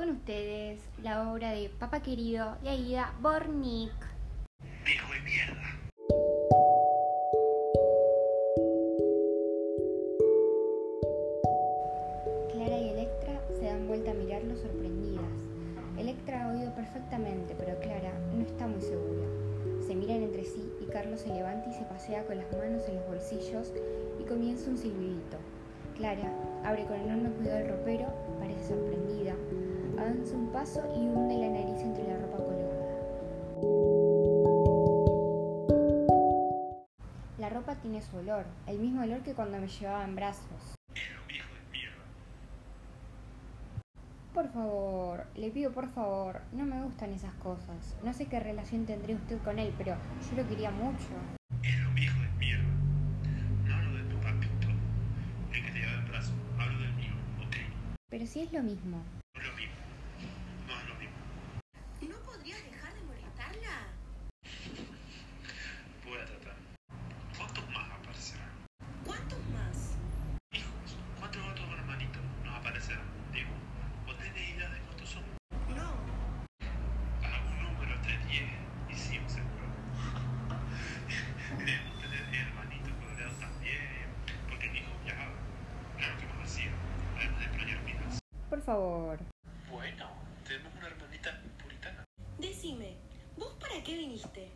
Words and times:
con 0.00 0.08
ustedes 0.08 0.80
la 1.02 1.30
obra 1.30 1.50
de 1.50 1.68
Papá 1.78 2.00
Querido 2.00 2.56
de 2.62 2.70
Aida 2.70 3.12
Bornik. 3.20 3.92
Viejo 4.82 5.12
de 5.12 5.20
mierda. 5.20 5.78
Clara 12.50 12.78
y 12.78 12.88
Electra 12.88 13.42
se 13.58 13.66
dan 13.66 13.86
vuelta 13.88 14.12
a 14.12 14.14
mirarlo 14.14 14.56
sorprendidas. 14.56 15.26
Electra 15.98 16.46
ha 16.46 16.52
oído 16.54 16.74
perfectamente, 16.74 17.54
pero 17.58 17.78
Clara 17.80 18.18
no 18.34 18.40
está 18.40 18.66
muy 18.66 18.80
segura. 18.80 19.26
Se 19.86 19.94
miran 19.94 20.22
entre 20.22 20.44
sí 20.44 20.72
y 20.80 20.86
Carlos 20.86 21.20
se 21.20 21.28
levanta 21.28 21.68
y 21.68 21.74
se 21.74 21.84
pasea 21.84 22.24
con 22.24 22.38
las 22.38 22.50
manos 22.52 22.88
en 22.88 22.94
los 22.94 23.06
bolsillos 23.06 23.70
y 24.18 24.24
comienza 24.24 24.70
un 24.70 24.78
silbidito. 24.78 25.36
Clara 25.98 26.32
abre 26.64 26.86
con 26.86 26.96
enorme 26.96 27.28
cuidado 27.32 27.58
el 27.58 27.68
ropero, 27.68 28.06
parece 28.38 28.68
sorprendida, 28.68 29.09
avanza 30.20 30.36
un 30.36 30.52
paso 30.52 30.82
y 30.94 31.08
hunde 31.08 31.38
la 31.38 31.48
nariz 31.48 31.80
entre 31.80 32.04
la 32.06 32.18
ropa 32.18 32.36
colgada. 32.36 32.86
La 37.38 37.48
ropa 37.48 37.74
tiene 37.76 38.02
su 38.02 38.18
olor, 38.18 38.44
el 38.66 38.78
mismo 38.78 39.02
olor 39.02 39.22
que 39.22 39.32
cuando 39.32 39.58
me 39.58 39.66
llevaba 39.66 40.04
en 40.04 40.14
brazos. 40.14 40.76
Por 44.34 44.48
favor, 44.52 45.26
le 45.34 45.50
pido 45.50 45.72
por 45.72 45.88
favor, 45.88 46.42
no 46.52 46.64
me 46.66 46.82
gustan 46.82 47.12
esas 47.12 47.32
cosas. 47.34 47.96
No 48.04 48.12
sé 48.12 48.26
qué 48.26 48.40
relación 48.40 48.84
tendría 48.84 49.16
usted 49.16 49.38
con 49.42 49.58
él, 49.58 49.72
pero 49.78 49.96
yo 50.28 50.42
lo 50.42 50.48
quería 50.48 50.70
mucho. 50.70 51.08
Es 51.62 51.80
lo 51.80 51.90
viejo 51.94 52.20
de 52.20 52.28
mierda. 52.38 52.68
No 53.66 53.74
hablo 53.74 53.96
de 53.96 54.04
tu 54.04 54.16
papito, 54.20 54.68
el 55.52 55.64
que 55.64 55.72
te 55.72 55.78
lleva 55.78 55.92
el 55.92 56.04
brazo. 56.10 56.32
Hablo 56.58 56.78
del 56.78 56.92
mío, 56.94 57.12
ok. 57.38 57.56
Pero 58.10 58.26
si 58.26 58.40
es 58.40 58.52
lo 58.52 58.62
mismo. 58.62 59.02
No 59.34 59.40
es 59.40 59.48
lo 59.48 59.54
mismo. 59.56 59.70
¿No 62.08 62.16
podrías 62.24 62.64
dejar 62.64 62.94
de 62.94 63.02
molestarla? 63.02 63.88
Voy 66.04 66.18
a 66.18 66.24
tratar. 66.24 66.56
¿Cuántos 67.36 67.70
más 67.70 67.90
aparecerán? 67.90 68.50
¿Cuántos 69.04 69.38
más? 69.50 69.96
Hijos, 70.52 70.96
¿cuántos 71.18 71.42
otros 71.46 71.68
hermanitos 71.70 72.22
nos 72.44 72.54
aparecerán? 72.54 73.04
Digo, 73.32 73.50
¿vos 74.06 74.16
tenés 74.18 74.48
idea 74.50 74.68
de 74.70 74.80
cuántos 74.80 75.08
son? 75.10 75.22
No. 75.76 75.92
Algún 77.22 77.62
número 77.62 77.94
entre 77.94 78.18
10 78.26 78.42
y 78.88 78.94
100 78.94 79.30
seguro. 79.30 79.66
Debemos 81.58 82.00
tener 82.00 82.34
hermanitos 82.34 82.92
coloreados 82.94 83.38
también, 83.38 84.08
porque 84.48 84.70
el 84.70 84.76
hijo 84.76 84.90
viajaba. 85.04 85.34
Claro 85.96 86.18
que 86.18 86.26
más 86.26 86.48
hacía, 86.48 86.70
además 87.16 87.40
de 87.40 87.48
planear 87.48 87.84
vidas. 87.84 88.18
Por 88.48 88.62
favor. 88.62 89.18
Bueno, 89.70 90.06
tenemos 90.44 90.72
una 90.74 90.88
hermanita 90.88 91.40
puritana. 91.62 92.04
Decime, 92.38 92.96
¿vos 93.90 93.96
para 93.96 93.96
qué 93.96 93.96
viniste? 93.96 94.50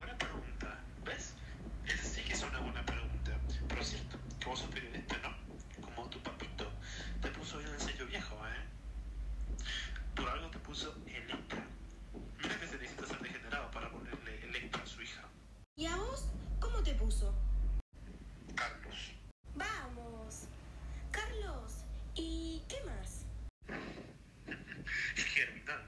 Buena 0.00 0.18
pregunta, 0.18 0.80
¿ves? 1.04 1.34
Esa 1.86 2.04
sí 2.04 2.22
que 2.22 2.32
es 2.32 2.42
una 2.42 2.60
buena 2.60 2.84
pregunta. 2.84 3.32
Pero 3.68 3.80
es 3.80 3.88
cierto, 3.88 4.18
que 4.38 4.46
vos 4.46 4.60
sos 4.60 4.70
periodista, 4.70 5.16
¿no? 5.18 5.34
Como 5.82 6.08
tu 6.10 6.20
papito. 6.20 6.70
Te 7.20 7.28
puso 7.30 7.58
bien 7.58 7.70
el 7.72 7.80
sello 7.80 8.06
viejo, 8.06 8.36
¿eh? 8.46 9.56
Por 10.14 10.28
algo 10.28 10.50
te 10.50 10.58
puso 10.58 10.94
Electra. 11.06 11.64
Mira 12.40 12.60
que 12.60 12.66
se 12.66 12.78
necesita 12.78 13.06
ser 13.06 13.20
degenerado 13.20 13.70
para 13.70 13.90
ponerle 13.90 14.44
Electra 14.44 14.82
a 14.82 14.86
su 14.86 15.02
hija. 15.02 15.22
¿Y 15.76 15.86
a 15.86 15.96
vos 15.96 16.28
cómo 16.60 16.82
te 16.82 16.94
puso? 16.94 17.34
Carlos. 18.54 19.12
Vamos. 19.54 20.46
Carlos, 21.10 21.84
¿y 22.14 22.62
qué 22.68 22.76
más? 22.84 23.24
Germinal. 25.14 25.82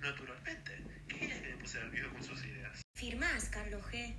Naturalmente. 0.00 0.96
¿Qué 1.08 1.18
quieres 1.18 1.40
que 1.40 1.48
me 1.48 1.56
pusiera 1.56 1.86
el 1.86 1.92
viejo 1.92 2.12
con 2.12 2.22
sus 2.22 2.44
ideas? 2.44 2.82
Firmás, 2.94 3.48
Carlos 3.48 3.82
G. 3.90 4.14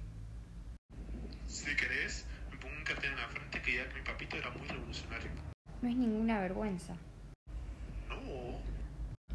Si 1.48 1.76
querés, 1.76 2.26
me 2.52 2.58
pongo 2.58 2.76
un 2.76 2.84
cartel 2.84 3.11
en 3.11 3.17
la 3.17 3.28
frente 3.28 3.61
que 3.61 3.72
diga 3.72 3.90
que 3.90 3.96
mi 3.96 4.02
papito 4.02 4.38
era 4.38 4.50
muy 4.52 4.67
revolucionario. 4.67 5.30
No 5.82 5.90
es 5.90 5.96
ninguna 5.96 6.40
vergüenza. 6.58 6.94
No. 8.10 8.60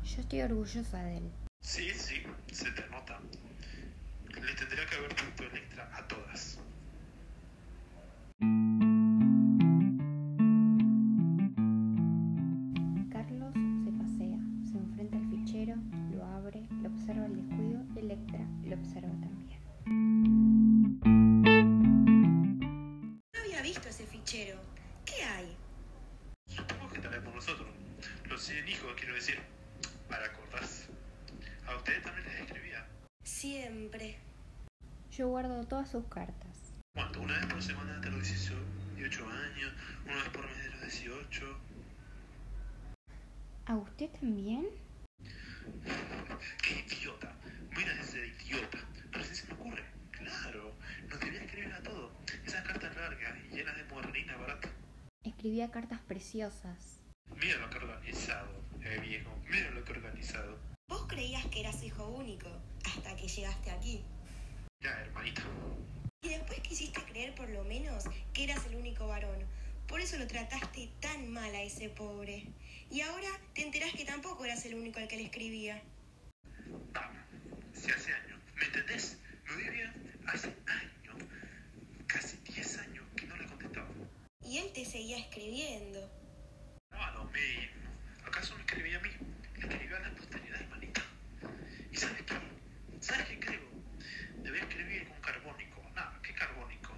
Yo 0.03 0.21
estoy 0.21 0.43
orgullosa 0.43 1.03
de 1.05 1.19
él. 1.19 1.31
Sí, 1.61 1.91
sí, 1.95 2.23
se 2.51 2.71
te 2.73 2.89
nota. 2.89 3.21
Le 4.25 4.55
tendría 4.55 4.85
que 4.87 4.97
haber 4.97 5.15
puesto 5.15 5.45
Electra 5.45 5.89
a 5.95 6.09
todas. 6.09 6.59
Yo 35.13 35.29
guardo 35.29 35.63
todas 35.67 35.91
sus 35.91 36.07
cartas. 36.07 36.73
¿Cuánto? 36.95 37.21
¿Una 37.21 37.37
vez 37.37 37.47
por 37.47 37.63
semana 37.63 37.97
hasta 37.97 38.09
los 38.09 38.27
18 38.27 39.27
años? 39.29 39.73
¿Una 40.07 40.15
vez 40.15 40.29
por 40.31 40.47
mes 40.47 40.65
de 40.65 40.71
los 40.71 40.81
18? 40.81 41.59
¿A 43.67 43.77
usted 43.77 44.09
también? 44.09 44.67
¡Qué 46.63 46.85
idiota! 46.89 47.31
Mira 47.77 47.93
ese 48.01 48.27
idiota. 48.27 48.79
Recién 49.11 49.37
se 49.37 49.47
me 49.49 49.53
ocurre. 49.53 49.85
Claro, 50.13 50.73
nos 51.11 51.21
debía 51.21 51.43
escribir 51.43 51.75
a 51.75 51.83
todo. 51.83 52.13
Esas 52.47 52.67
cartas 52.67 52.97
largas 52.97 53.35
y 53.51 53.55
llenas 53.55 53.77
de 53.77 53.85
modernina 53.85 54.37
barata. 54.39 54.71
Escribía 55.25 55.71
cartas 55.71 56.01
preciosas. 56.01 57.01
Mira 57.37 57.59
lo 57.59 57.69
que 57.69 57.77
organizado, 57.77 58.49
eh, 58.81 58.99
viejo. 59.03 59.31
Mira 59.47 59.71
lo 59.73 59.85
que 59.85 59.93
organizado. 59.93 60.57
Vos 60.89 61.05
creías 61.07 61.45
que 61.49 61.61
eras 61.61 61.83
hijo 61.83 62.09
único 62.09 62.49
hasta 62.87 63.15
que 63.15 63.29
llegaste 63.29 63.71
aquí. 63.71 64.03
Ya, 64.83 64.91
hermanito. 65.01 65.43
Y 66.23 66.31
después 66.31 66.59
quisiste 66.59 67.01
creer 67.05 67.37
por 67.37 67.49
lo 67.49 67.63
menos 67.63 68.05
que 68.33 68.45
eras 68.45 68.65
el 68.67 68.77
único 68.77 69.07
varón. 69.07 69.39
Por 69.87 70.01
eso 70.01 70.17
lo 70.17 70.27
trataste 70.27 70.91
tan 71.01 71.31
mal 71.33 71.55
a 71.55 71.63
ese 71.63 71.89
pobre. 71.91 72.47
Y 72.91 73.01
ahora 73.03 73.29
te 73.55 73.63
enterás 73.63 73.93
que 73.95 74.05
tampoco 74.05 74.45
eras 74.45 74.65
el 74.67 74.75
único 74.75 74.99
al 75.01 75.09
que 75.09 75.17
le 75.17 75.25
escribía. 75.25 75.83
Vamos, 76.93 77.17
si 77.75 77.91
hace 77.91 78.13
años, 78.13 78.39
¿me 78.57 78.65
entendés? 78.65 79.19
Me 79.49 79.57
vivía 79.57 79.95
hace 80.27 80.49
años, 80.67 81.17
casi 82.07 82.37
10 82.39 82.79
años 82.79 83.05
que 83.17 83.27
no 83.27 83.37
le 83.37 83.47
contestaba. 83.47 83.89
Y 84.43 84.59
él 84.59 84.73
te 84.73 84.85
seguía 84.85 85.19
escribiendo. 85.19 86.11
No 86.91 87.03
a 87.03 87.11
lo 87.13 87.25
mismo. 87.27 87.83
¿Acaso 88.27 88.55
me 88.57 88.61
escribía 88.63 88.99
a 88.99 89.01
mí? 89.03 89.11
Le 89.57 89.67
escribía 89.67 89.97
a 89.97 90.01
la 90.01 90.15
posteridad, 90.15 90.61
hermanita. 90.61 91.03
¿Y 91.91 91.97
sabes 91.97 92.23
qué? 92.23 92.35
¿Sabes 93.01 93.27
qué 93.29 93.41
creo? 93.41 93.61
Debía 94.43 94.63
escribir 94.63 95.09
con 95.09 95.21
carbónico. 95.21 95.83
Nada, 95.95 96.19
¿qué 96.23 96.35
carbónico? 96.35 96.93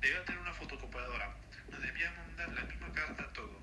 Debía 0.00 0.24
tener 0.24 0.40
una 0.40 0.52
fotocopiadora. 0.54 1.36
Nos 1.70 1.82
debía 1.82 2.10
mandar 2.12 2.52
la 2.52 2.62
misma 2.64 2.92
carta 2.92 3.22
a 3.24 3.32
todo. 3.32 3.60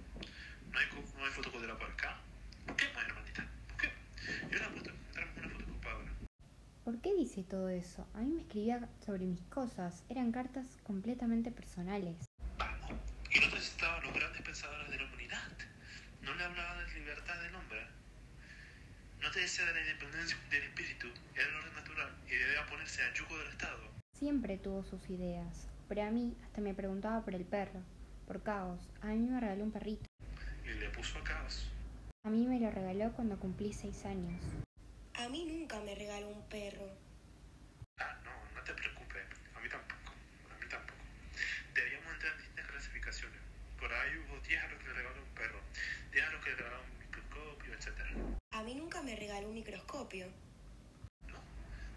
¿No 0.71 0.79
hay, 0.79 0.87
co- 0.87 1.17
no 1.17 1.25
hay 1.25 1.31
fotocopiadora 1.31 1.77
por 1.77 1.91
acá? 1.91 2.19
Busquemos, 2.67 3.03
hermanita. 3.03 3.47
Busquemos. 3.69 3.97
Yo 4.51 4.59
la 4.59 4.69
puesto 4.69 4.89
encontramos 4.89 5.37
una 5.37 5.49
fotocopiadora. 5.49 6.11
¿Por 6.83 6.92
qué 7.03 7.13
dice 7.13 7.43
todo 7.43 7.67
eso? 7.67 8.07
A 8.13 8.19
mí 8.19 8.31
me 8.31 8.41
escribía 8.41 8.89
sobre 9.05 9.25
mis 9.25 9.43
cosas. 9.47 10.03
Eran 10.09 10.31
cartas 10.31 10.65
completamente 10.83 11.51
personales. 11.51 12.15
Vamos. 12.57 12.91
Y 13.29 13.39
no 13.39 13.47
necesitaba 13.47 13.99
los 13.99 14.13
grandes 14.13 14.41
pensadores 14.41 14.89
de 14.89 14.97
la 14.97 15.05
humanidad. 15.05 15.51
No 16.21 16.33
le 16.33 16.43
hablaba 16.45 16.81
de 16.81 16.93
libertad 16.93 17.41
del 17.41 17.55
hombre. 17.55 17.81
No 19.21 19.29
te 19.31 19.41
decía 19.41 19.65
de 19.65 19.73
la 19.73 19.81
independencia 19.81 20.37
del 20.49 20.63
espíritu. 20.63 21.07
Era 21.35 21.49
el 21.49 21.55
orden 21.55 21.75
natural 21.75 22.15
y 22.25 22.35
debía 22.35 22.65
ponerse 22.69 23.03
al 23.03 23.13
yugo 23.13 23.37
del 23.37 23.49
Estado. 23.49 23.81
Siempre 24.17 24.57
tuvo 24.57 24.83
sus 24.85 25.09
ideas. 25.09 25.67
Pero 25.89 26.03
a 26.03 26.11
mí 26.11 26.37
hasta 26.45 26.61
me 26.61 26.73
preguntaba 26.73 27.21
por 27.25 27.35
el 27.35 27.43
perro. 27.43 27.81
Por 28.27 28.41
caos. 28.41 28.79
A 29.01 29.07
mí 29.07 29.27
me 29.27 29.41
regaló 29.41 29.65
un 29.65 29.71
perrito. 29.71 30.05
Y 30.63 30.79
le 30.79 30.89
puso 30.91 31.17
a 31.19 31.23
caos. 31.25 31.69
A 32.23 32.29
mí 32.29 32.47
me 32.47 32.61
lo 32.61 32.71
regaló 32.71 33.11
cuando 33.11 33.37
cumplí 33.37 33.73
seis 33.73 34.05
años. 34.05 34.41
A 35.23 35.29
mí 35.29 35.45
nunca 35.45 35.79
me 35.79 35.95
regaló 35.95 36.27
un 36.27 36.49
perro. 36.49 36.85
Ah, 37.97 38.13
no, 38.25 38.31
no 38.55 38.61
te 38.65 38.73
preocupes. 38.73 39.23
A 39.55 39.59
mí 39.61 39.69
tampoco. 39.69 40.11
A 40.51 40.59
mí 40.61 40.67
tampoco. 40.69 40.99
Debíamos 41.73 42.11
entrar 42.11 42.33
en 42.33 42.37
distintas 42.39 42.67
clasificaciones. 42.67 43.39
Por 43.79 43.93
ahí 43.93 44.17
hubo 44.17 44.37
10 44.41 44.61
a 44.61 44.67
los 44.67 44.79
que 44.79 44.87
le 44.89 44.93
regaló 44.93 45.23
un 45.23 45.33
perro, 45.33 45.61
10 46.11 46.25
a 46.25 46.29
los 46.29 46.43
que 46.43 46.49
le 46.49 46.55
regalaron 46.57 46.85
un 46.91 46.99
microscopio, 46.99 47.73
etc. 47.73 47.87
A 48.51 48.63
mí 48.63 48.75
nunca 48.75 49.01
me 49.01 49.15
regaló 49.15 49.47
un 49.47 49.53
microscopio. 49.53 50.27
No, 51.29 51.39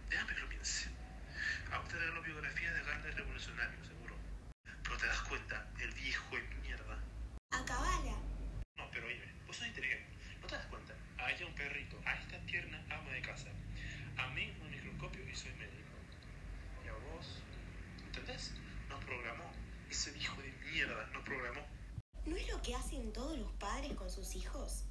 déjame 0.08 0.32
que 0.32 0.40
lo 0.42 0.48
piense. 0.48 0.88
A 1.72 1.80
usted 1.80 1.98
regaló 1.98 2.22
biografía 2.22 2.72
de 2.74 2.82
grandes 2.84 3.14
revolucionarios, 3.16 3.88
seguro. 3.88 4.14
Pero 4.84 4.96
te 4.98 5.06
das 5.06 5.22
cuenta, 5.22 5.68
el 5.80 5.90
viejo 5.94 6.36
de 6.36 6.42
mierda. 6.62 7.02
Acabala. 7.50 8.22
No, 8.78 8.88
pero 8.92 9.08
oye, 9.08 9.32
vos 9.48 9.56
sos 9.56 9.66
inteligente. 9.66 10.14
¿No 10.40 10.46
te 10.46 10.54
das 10.54 10.66
cuenta? 10.66 10.94
a 11.26 11.32
ella 11.32 11.46
un 11.46 11.54
perrito, 11.54 12.00
a 12.04 12.14
esta 12.14 12.35
tierna 12.46 12.84
ama 12.90 13.10
de 13.10 13.22
casa, 13.22 13.48
a 14.16 14.28
mí 14.28 14.52
un 14.62 14.70
microscopio 14.70 15.28
y 15.28 15.34
soy 15.34 15.52
médico. 15.54 15.92
Y 16.84 16.88
a 16.88 16.92
vos, 16.92 17.42
¿entendés? 18.06 18.52
Nos 18.88 19.04
programó. 19.04 19.44
Ese 19.90 20.16
hijo 20.18 20.40
de 20.40 20.52
mierda 20.70 21.06
nos 21.12 21.22
programó. 21.24 21.60
¿No 22.24 22.36
es 22.36 22.48
lo 22.48 22.60
que 22.62 22.74
hacen 22.74 23.12
todos 23.12 23.38
los 23.38 23.52
padres 23.52 23.92
con 23.94 24.10
sus 24.10 24.34
hijos? 24.34 24.84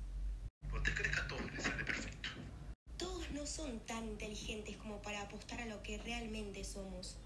¿Vos 0.71 0.83
te 0.83 0.93
crees 0.93 1.15
que 1.15 1.21
a 1.21 1.27
todos 1.27 1.51
les 1.53 1.63
sale 1.63 1.83
perfecto? 1.83 2.29
Todos 2.97 3.29
no 3.31 3.45
son 3.45 3.79
tan 3.85 4.05
inteligentes 4.05 4.77
como 4.77 5.01
para 5.01 5.21
apostar 5.21 5.61
a 5.61 5.65
lo 5.65 5.81
que 5.83 5.97
realmente 5.97 6.63
somos. 6.63 7.17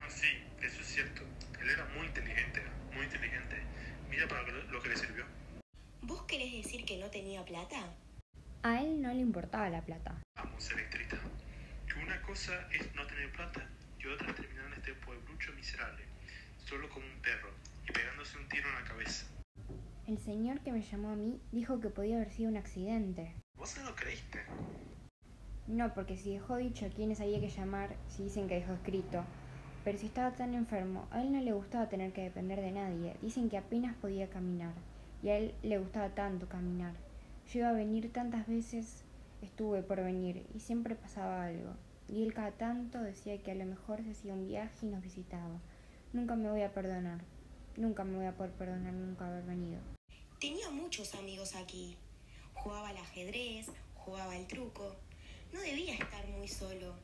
Ah, 0.00 0.08
sí, 0.08 0.28
eso 0.62 0.80
es 0.80 0.86
cierto. 0.86 1.22
Él 1.60 1.70
era 1.70 1.84
muy 1.96 2.06
inteligente, 2.06 2.62
muy 2.94 3.04
inteligente. 3.04 3.62
Mira 4.08 4.26
para 4.26 4.42
lo 4.42 4.62
lo 4.64 4.82
que 4.82 4.88
le 4.88 4.96
sirvió. 4.96 5.24
¿Vos 6.02 6.22
querés 6.22 6.52
decir 6.52 6.84
que 6.84 6.96
no 6.96 7.10
tenía 7.10 7.44
plata? 7.44 7.94
A 8.68 8.82
él 8.82 9.00
no 9.00 9.08
le 9.08 9.20
importaba 9.20 9.70
la 9.70 9.80
plata. 9.80 10.20
Vamos, 10.36 10.70
electrita. 10.72 11.16
Que 11.86 12.04
una 12.04 12.20
cosa 12.20 12.52
es 12.70 12.94
no 12.94 13.06
tener 13.06 13.32
plata 13.32 13.66
y 13.98 14.06
otra 14.08 14.28
es 14.28 14.36
terminar 14.36 14.66
en 14.66 14.74
este 14.74 14.92
pueblucho 14.92 15.54
miserable, 15.54 16.04
solo 16.66 16.86
como 16.90 17.06
un 17.06 17.18
perro 17.22 17.48
y 17.88 17.92
pegándose 17.92 18.36
un 18.36 18.46
tiro 18.50 18.68
en 18.68 18.74
la 18.74 18.84
cabeza. 18.84 19.26
El 20.06 20.18
señor 20.18 20.60
que 20.60 20.72
me 20.72 20.82
llamó 20.82 21.12
a 21.12 21.16
mí 21.16 21.40
dijo 21.50 21.80
que 21.80 21.88
podía 21.88 22.16
haber 22.16 22.30
sido 22.30 22.50
un 22.50 22.58
accidente. 22.58 23.34
¿Vos 23.56 23.70
se 23.70 23.82
lo 23.82 23.96
creíste? 23.96 24.40
No, 25.66 25.94
porque 25.94 26.18
si 26.18 26.34
dejó 26.34 26.58
dicho 26.58 26.84
a 26.84 26.90
quienes 26.90 27.22
había 27.22 27.40
que 27.40 27.48
llamar, 27.48 27.96
si 28.06 28.24
dicen 28.24 28.48
que 28.48 28.56
dejó 28.56 28.74
escrito. 28.74 29.24
Pero 29.82 29.96
si 29.96 30.08
estaba 30.08 30.36
tan 30.36 30.52
enfermo, 30.52 31.08
a 31.10 31.22
él 31.22 31.32
no 31.32 31.40
le 31.40 31.52
gustaba 31.54 31.88
tener 31.88 32.12
que 32.12 32.20
depender 32.20 32.60
de 32.60 32.72
nadie. 32.72 33.16
Dicen 33.22 33.48
que 33.48 33.56
apenas 33.56 33.96
podía 33.96 34.28
caminar. 34.28 34.74
Y 35.22 35.30
a 35.30 35.38
él 35.38 35.54
le 35.62 35.78
gustaba 35.78 36.10
tanto 36.10 36.50
caminar. 36.50 37.07
Yo 37.48 37.60
iba 37.60 37.70
a 37.70 37.72
venir 37.72 38.12
tantas 38.12 38.46
veces, 38.46 39.04
estuve 39.42 39.82
por 39.82 40.02
venir, 40.02 40.46
y 40.54 40.60
siempre 40.60 40.94
pasaba 40.94 41.44
algo. 41.44 41.74
Y 42.08 42.22
él 42.22 42.32
cada 42.32 42.52
tanto 42.52 43.00
decía 43.00 43.38
que 43.42 43.50
a 43.50 43.54
lo 43.54 43.66
mejor 43.66 44.02
se 44.02 44.10
hacía 44.10 44.34
un 44.34 44.46
viaje 44.46 44.86
y 44.86 44.90
nos 44.90 45.02
visitaba. 45.02 45.60
Nunca 46.12 46.36
me 46.36 46.50
voy 46.50 46.62
a 46.62 46.72
perdonar. 46.72 47.20
Nunca 47.76 48.04
me 48.04 48.16
voy 48.16 48.26
a 48.26 48.36
poder 48.36 48.52
perdonar 48.52 48.92
nunca 48.92 49.26
haber 49.28 49.44
venido. 49.44 49.80
Tenía 50.40 50.70
muchos 50.70 51.14
amigos 51.14 51.54
aquí. 51.54 51.96
Jugaba 52.54 52.88
al 52.88 52.96
ajedrez, 52.96 53.66
jugaba 53.94 54.32
al 54.32 54.46
truco. 54.46 54.96
No 55.52 55.60
debía 55.60 55.94
estar 55.94 56.26
muy 56.28 56.48
solo. 56.48 56.94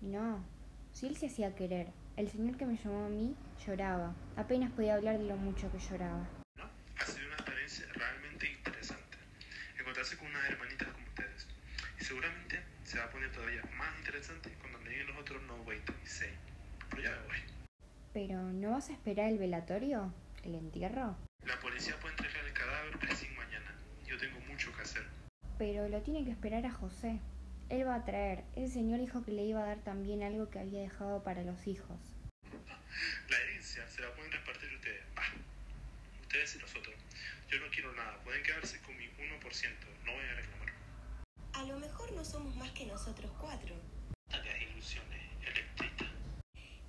No, 0.00 0.44
si 0.92 1.06
él 1.06 1.16
se 1.16 1.26
hacía 1.26 1.54
querer. 1.54 1.92
El 2.16 2.30
señor 2.30 2.56
que 2.56 2.66
me 2.66 2.76
llamó 2.76 3.06
a 3.06 3.08
mí 3.08 3.34
lloraba. 3.66 4.14
Apenas 4.36 4.70
podía 4.72 4.94
hablar 4.94 5.18
de 5.18 5.24
lo 5.24 5.36
mucho 5.36 5.70
que 5.72 5.78
lloraba. 5.78 6.28
¿No? 6.56 6.64
Ha 6.98 7.06
sido 7.06 7.26
una 7.26 7.36
experiencia 7.36 7.86
realmente 7.92 8.52
interesante. 8.52 9.18
Encontrarse 9.78 10.16
con 10.16 10.26
unas 10.28 10.44
hermanitas 10.44 10.88
como 10.88 11.06
ustedes. 11.06 11.48
Y 12.00 12.04
seguramente 12.04 12.62
se 12.84 12.98
va 12.98 13.04
a 13.04 13.10
poner 13.10 13.32
todavía 13.32 13.62
cuando 14.60 14.78
me 14.78 14.90
digan 14.90 15.08
los 15.08 15.18
otros 15.18 15.42
no 15.42 15.56
wait 15.62 15.82
y 16.02 16.06
say. 16.06 16.30
Pero 16.90 17.02
ya 17.02 17.10
me 17.10 17.26
voy. 17.26 17.36
Pero 18.12 18.42
¿no 18.52 18.70
vas 18.70 18.88
a 18.88 18.92
esperar 18.92 19.28
el 19.28 19.38
velatorio? 19.38 20.14
¿El 20.44 20.54
entierro? 20.54 21.16
La 21.44 21.58
policía 21.60 21.98
puede 22.00 22.14
entregar 22.14 22.44
el 22.44 22.52
cadáver 22.52 22.96
recién 23.00 23.34
mañana. 23.34 23.74
Yo 24.06 24.16
tengo 24.16 24.38
mucho 24.40 24.72
que 24.76 24.82
hacer. 24.82 25.04
Pero 25.58 25.88
lo 25.88 26.00
tiene 26.02 26.24
que 26.24 26.30
esperar 26.30 26.64
a 26.64 26.70
José. 26.70 27.18
Él 27.70 27.86
va 27.86 27.96
a 27.96 28.04
traer. 28.04 28.44
Ese 28.54 28.74
señor 28.74 29.00
dijo 29.00 29.24
que 29.24 29.32
le 29.32 29.42
iba 29.42 29.62
a 29.62 29.66
dar 29.66 29.78
también 29.78 30.22
algo 30.22 30.48
que 30.48 30.60
había 30.60 30.82
dejado 30.82 31.24
para 31.24 31.42
los 31.42 31.66
hijos. 31.66 31.98
La 33.30 33.36
herencia 33.36 33.84
se 33.88 34.00
la 34.00 34.14
pueden 34.14 34.30
repartir 34.30 34.72
ustedes. 34.74 35.02
Bah, 35.16 35.22
ustedes 36.20 36.54
y 36.54 36.58
nosotros. 36.58 36.94
Yo 37.50 37.58
no 37.58 37.66
quiero 37.72 37.92
nada. 37.94 38.22
Pueden 38.22 38.44
quedarse 38.44 38.80
con 38.82 38.96
mi 38.96 39.06
1%. 39.06 39.10
No 40.04 40.12
voy 40.12 40.24
a 40.24 40.34
reclamar. 40.34 40.72
A 41.54 41.62
lo 41.64 41.78
mejor 41.80 42.12
no 42.12 42.24
somos 42.24 42.54
más 42.56 42.70
que 42.70 42.86
nosotros 42.86 43.30
cuatro. 43.40 43.74
Tareas 44.28 44.62
ilusiones, 44.62 45.22
electrita. 45.42 46.06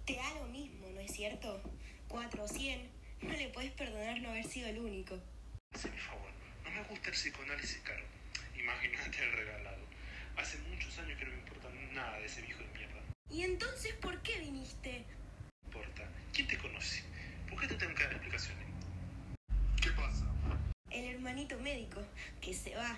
Te 0.06 0.16
da 0.16 0.34
lo 0.40 0.48
mismo, 1.16 1.30
¿no 1.30 1.36
es 1.36 1.40
cierto? 1.40 1.62
Cuatro 2.08 2.44
o 2.44 2.48
cien. 2.48 2.90
No 3.22 3.34
le 3.34 3.50
puedes 3.50 3.72
perdonar 3.72 4.20
no 4.22 4.30
haber 4.30 4.46
sido 4.46 4.68
el 4.68 4.80
único. 4.80 5.20
Hazme 5.74 5.98
favor. 5.98 6.32
No 6.64 6.72
me 6.72 6.84
gusta 6.84 7.10
el 7.10 7.16
psicoanálisis 7.16 7.80
caro. 7.84 8.04
Imagínate 8.58 9.24
el 9.24 9.32
regalado. 9.32 9.86
Hace 10.38 10.58
muchos 10.70 10.98
años 11.00 11.18
que 11.18 11.26
no 11.26 11.32
me 11.32 11.40
importa 11.40 11.70
nada 11.94 12.20
de 12.20 12.26
ese 12.26 12.42
viejo 12.42 12.60
de 12.62 12.68
mierda. 12.78 13.02
¿Y 13.30 13.44
entonces 13.44 13.94
por 14.02 14.22
qué 14.22 14.40
viniste? 14.40 15.06
No 15.64 15.80
importa. 15.80 16.04
¿Quién 16.34 16.48
te 16.48 16.58
conoce? 16.58 17.04
¿Por 17.50 17.60
qué 17.62 17.68
te 17.68 17.76
tengo 17.76 17.96
que 17.96 18.04
dar 18.04 18.14
explicaciones? 18.14 18.66
¿Qué 19.82 19.92
pasa? 19.92 20.26
El 20.90 21.06
hermanito 21.06 21.58
médico, 21.60 22.02
que 22.42 22.54
se 22.54 22.76
va. 22.76 22.98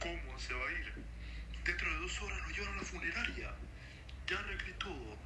¿Cómo 0.00 0.38
se 0.38 0.54
va 0.54 0.68
a 0.68 0.72
ir? 0.72 0.92
Dentro 1.64 1.92
de 1.92 1.98
dos 2.00 2.22
horas 2.22 2.38
lo 2.40 2.50
llevan 2.50 2.74
a 2.74 2.76
la 2.76 2.82
funeraria. 2.82 3.54
Ya 4.26 4.38
arreglé 4.38 4.72
todo. 4.74 5.16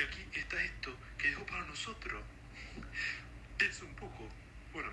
Y 0.00 0.02
aquí 0.02 0.40
está 0.40 0.62
esto 0.62 0.96
que 1.18 1.28
dejó 1.28 1.44
para 1.44 1.62
nosotros. 1.66 2.22
Piensa 3.58 3.84
un 3.84 3.94
poco. 3.96 4.26
Bueno, 4.72 4.88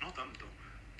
no 0.00 0.12
tanto. 0.12 0.46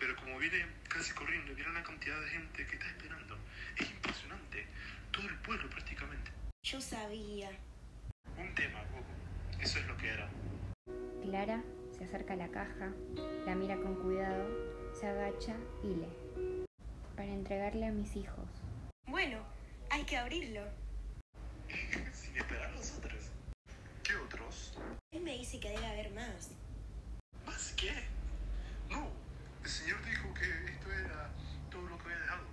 Pero 0.01 0.17
como 0.17 0.37
viene 0.39 0.67
casi 0.89 1.13
corriendo, 1.13 1.55
viene 1.55 1.71
una 1.71 1.85
cantidad 1.85 2.21
de 2.21 2.29
gente 2.29 2.67
que 2.67 2.75
está 2.75 2.89
esperando. 2.89 3.39
Es 3.77 3.89
impresionante. 3.89 4.67
Todo 5.13 5.29
el 5.29 5.37
pueblo 5.37 5.71
prácticamente. 5.71 6.33
Yo 6.65 6.81
sabía. 6.81 7.51
Un 8.37 8.53
tema, 8.57 8.81
Coco. 8.89 9.61
Eso 9.61 9.79
es 9.79 9.87
lo 9.87 9.97
que 9.97 10.09
era. 10.09 10.29
Clara 11.23 11.63
se 11.97 12.03
acerca 12.03 12.33
a 12.33 12.39
la 12.39 12.49
caja, 12.49 12.93
la 13.47 13.55
mira 13.55 13.77
con 13.77 13.95
cuidado, 13.95 14.45
se 14.93 15.07
agacha 15.07 15.55
y 15.85 15.95
lee. 15.95 16.65
Para 17.15 17.29
entregarle 17.29 17.87
a 17.87 17.93
mis 17.93 18.17
hijos. 18.17 18.49
Bueno, 19.07 19.39
hay 19.89 20.03
que 20.03 20.17
abrirlo. 20.17 20.65
Sin 22.13 22.37
esperar 22.37 22.67
a 22.67 22.73
los 22.73 22.99
otros. 22.99 23.33
¿Qué 24.03 24.17
otros? 24.17 24.75
Él 25.13 25.22
me 25.33 25.39
dice 25.39 25.59
que 25.59 25.71
debe 25.71 25.87
haber 25.87 26.11
más. 26.11 26.51
¿Más 27.47 27.73
qué? 27.75 27.91
No, 28.91 29.11
el 29.65 29.71
señor 29.71 30.05
dijo 30.05 30.35
que 30.35 30.45
esto 30.45 30.93
era 30.93 31.31
todo 31.71 31.89
lo 31.89 31.97
que 31.97 32.05
había 32.05 32.19
dejado. 32.19 32.45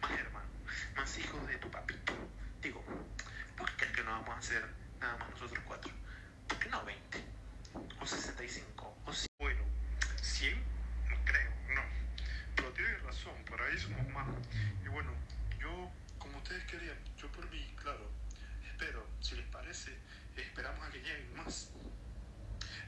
Más 0.00 0.10
hermano, 0.12 0.48
más 0.96 1.18
hijos 1.18 1.46
de 1.46 1.56
tu 1.58 1.70
papito. 1.70 2.14
Digo, 2.62 2.82
¿por 3.58 3.76
qué 3.76 3.92
que 3.92 4.02
no 4.04 4.10
vamos 4.12 4.30
a 4.30 4.38
hacer 4.38 4.64
nada 5.00 5.18
más 5.18 5.30
nosotros 5.32 5.62
cuatro? 5.66 5.92
¿Por 6.48 6.58
qué 6.58 6.68
no 6.70 6.82
20? 6.82 7.24
¿O 8.00 8.06
65? 8.06 8.96
¿O 9.04 9.12
100? 9.12 9.26
Bueno, 9.38 9.64
100, 10.22 10.54
no 11.10 11.16
creo, 11.26 11.50
no. 11.74 11.82
Pero 12.56 12.72
tienes 12.72 13.02
razón, 13.02 13.34
por 13.44 13.60
ahí 13.60 13.78
somos 13.78 14.08
más. 14.08 14.28
Y 14.82 14.88
bueno, 14.88 15.12
yo, 15.60 15.90
como 16.18 16.38
ustedes 16.38 16.64
querían, 16.64 16.96
yo 17.18 17.30
por 17.32 17.50
mí, 17.50 17.74
claro, 17.76 18.10
espero, 18.64 19.06
si 19.20 19.36
les 19.36 19.46
parece, 19.48 19.92
esperamos 20.36 20.86
a 20.86 20.90
que 20.90 20.98
lleguen 20.98 21.36
más. 21.36 21.70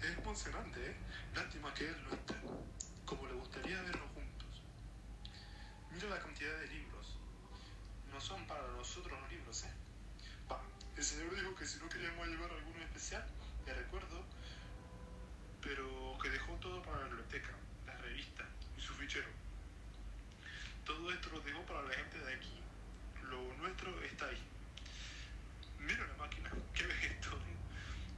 Es 0.04 0.18
emocionante, 0.18 0.90
¿eh? 0.90 0.94
Lástima 1.34 1.73
que 1.73 1.87
él 1.88 1.96
no 2.04 2.14
esté. 2.14 2.34
Como 3.06 3.26
le 3.26 3.32
gustaría 3.32 3.80
verlos 3.80 4.11
juntos. 4.12 4.62
Mira 5.90 6.11
la 6.11 6.18
cantidad 6.18 6.58
de 6.61 6.66
libros. 6.66 7.16
No 8.12 8.20
son 8.20 8.46
para 8.46 8.66
nosotros 8.73 9.18
los 9.18 9.30
libros, 9.30 9.64
¿eh? 9.64 9.73
Va, 10.50 10.61
el 10.94 11.02
señor 11.02 11.34
dijo 11.34 11.54
que 11.54 11.64
si 11.64 11.78
no 11.78 11.88
queríamos 11.88 12.28
llevar 12.28 12.50
alguno 12.50 12.84
especial, 12.84 13.25
le 13.64 13.73
recuerdo, 13.73 14.23
pero 15.62 16.18
que 16.23 16.28
dejó 16.28 16.52
todo 16.56 16.82
para 16.82 16.99
la 16.99 17.06
biblioteca, 17.06 17.52
la 17.87 17.96
revista 17.96 18.44
y 18.76 18.82
su 18.82 18.92
fichero. 18.92 19.30
Todo 20.84 21.11
esto 21.12 21.30
lo 21.30 21.40
dejó 21.40 21.62
para 21.62 21.80
la 21.80 21.94
gente 21.94 22.18
de 22.18 22.34
aquí. 22.34 22.61
Lo 23.30 23.40
nuestro 23.54 24.02
está 24.02 24.26
ahí. 24.26 24.42
Mira 25.78 26.06
la 26.06 26.14
máquina, 26.16 26.50
¿qué 26.75 26.87
ves 26.87 27.04
esto? 27.04 27.30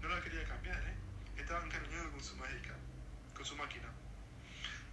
No 0.00 0.08
la 0.08 0.20
quería 0.20 0.44
cambiar, 0.48 0.82
¿eh? 0.82 0.96
Estaba 1.36 1.64
encariñado 1.64 2.10
con 2.10 2.24
su 2.24 2.34
mágica, 2.36 2.74
con 3.34 3.44
su 3.44 3.54
máquina. 3.56 3.88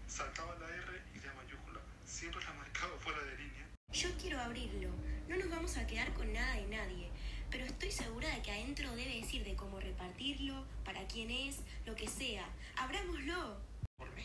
Saltaba 0.08 0.56
la 0.60 0.68
R 0.68 1.02
y 1.16 1.26
la 1.26 1.34
mayúscula. 1.34 1.80
Siempre 2.06 2.44
la 2.44 2.54
marcaba 2.54 2.96
fuera 3.00 3.24
de 3.24 3.38
línea. 3.38 3.68
Yo 3.92 4.10
quiero 4.20 4.40
abrirlo. 4.40 4.90
No 5.28 5.38
nos 5.38 5.50
vamos 5.50 5.78
a 5.78 5.88
quedar 5.88 6.14
con 6.14 6.32
nada 6.32 6.54
de 6.56 6.68
nadie. 6.68 7.10
Pero 7.50 7.66
estoy 7.84 8.06
segura 8.06 8.30
de 8.30 8.42
que 8.42 8.52
adentro 8.52 8.90
debe 8.96 9.20
decir 9.20 9.44
de 9.44 9.56
cómo 9.56 9.78
repartirlo, 9.78 10.66
para 10.86 11.06
quién 11.08 11.30
es, 11.30 11.60
lo 11.86 11.96
que 11.96 12.08
sea. 12.08 12.46
Abrámoslo. 12.78 13.58
Por 13.98 14.10
mí, 14.16 14.24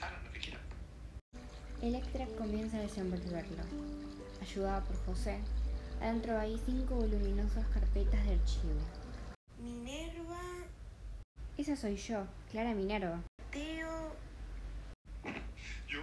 hagan 0.00 0.24
lo 0.24 0.32
que 0.32 0.40
quieran. 0.40 0.62
Electra 1.80 2.26
comienza 2.36 2.78
a 2.78 2.80
desenvolverlo. 2.80 3.62
Ayudada 4.42 4.82
por 4.84 4.96
José, 5.04 5.38
adentro 6.00 6.36
hay 6.36 6.60
cinco 6.66 6.96
voluminosas 6.96 7.64
carpetas 7.68 8.24
de 8.24 8.34
archivo. 8.34 8.80
Minerva, 9.60 10.40
Esa 11.56 11.76
soy 11.76 11.96
yo, 11.96 12.26
Clara 12.50 12.74
Minerva. 12.74 13.22
Teo. 13.52 14.16
Yo, 15.86 16.00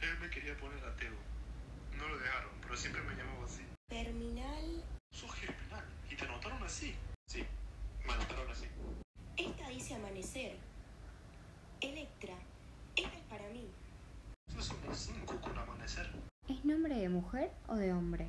él 0.00 0.18
me 0.20 0.30
quería 0.30 0.56
poner 0.58 0.78
ateo. 0.84 1.10
No 1.98 2.08
lo 2.08 2.18
dejaron, 2.18 2.52
pero 2.62 2.76
siempre 2.76 3.02
me 3.02 3.16
llamaba 3.16 3.44
así. 3.44 3.62
Terminal. 3.88 4.84
Sos 5.10 5.32
germinal. 5.34 5.84
¿Y 6.10 6.14
te 6.14 6.24
anotaron 6.24 6.62
así? 6.62 6.94
Sí, 7.26 7.44
me 8.06 8.12
anotaron 8.12 8.50
así. 8.50 8.66
Esta 9.36 9.68
dice 9.68 9.94
amanecer. 9.94 10.56
Electra. 11.80 12.34
Esta 12.94 13.16
es 13.16 13.24
para 13.24 13.48
mí. 13.48 13.68
Nosotros 14.54 14.96
somos 14.96 15.26
mujer 17.08 17.50
o 17.68 17.76
de 17.76 17.92
hombre? 17.92 18.28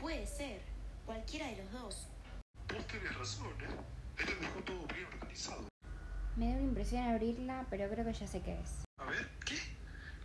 Puede 0.00 0.26
ser, 0.26 0.60
cualquiera 1.04 1.46
de 1.48 1.56
los 1.56 1.72
dos. 1.72 2.08
Vos 2.72 2.86
tenés 2.86 3.16
razón, 3.16 3.48
¿eh? 3.60 3.66
Este 4.18 4.34
dejó 4.34 4.60
todo 4.60 4.86
bien 4.88 5.06
organizado. 5.06 5.68
Me 6.36 6.48
da 6.48 6.54
una 6.56 6.62
impresión 6.62 7.02
abrirla, 7.04 7.66
pero 7.70 7.88
creo 7.88 8.04
que 8.04 8.12
ya 8.12 8.26
sé 8.26 8.40
qué 8.42 8.58
es. 8.60 8.84
A 8.98 9.04
ver, 9.06 9.28
¿qué? 9.44 9.56